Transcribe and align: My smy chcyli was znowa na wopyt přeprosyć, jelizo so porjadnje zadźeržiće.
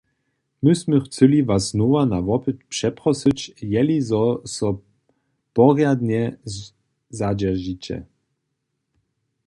My 0.63 0.73
smy 0.79 0.97
chcyli 1.05 1.39
was 1.49 1.63
znowa 1.71 2.01
na 2.13 2.19
wopyt 2.27 2.57
přeprosyć, 2.73 3.39
jelizo 3.73 4.23
so 4.55 4.67
porjadnje 5.55 6.23
zadźeržiće. 7.19 7.97